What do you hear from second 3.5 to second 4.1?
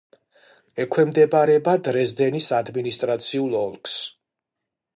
ოლქს.